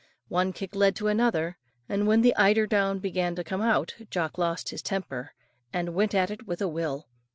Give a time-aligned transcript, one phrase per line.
[0.29, 4.39] One kick led to another; and when the eider down began to come out, Jock
[4.39, 5.35] lost his temper,
[5.71, 7.07] and went at it with a will.